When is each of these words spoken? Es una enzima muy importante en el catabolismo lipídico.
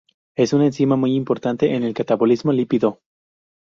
Es 0.35 0.53
una 0.53 0.65
enzima 0.65 0.95
muy 0.95 1.13
importante 1.13 1.75
en 1.75 1.83
el 1.83 1.93
catabolismo 1.93 2.51
lipídico. 2.51 3.01